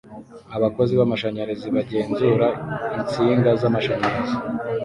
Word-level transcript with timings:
Abakozi 0.57 0.93
b'amashanyarazi 0.99 1.67
bagenzura 1.77 2.47
insinga 2.99 3.49
z'amashanyarazi 3.59 4.35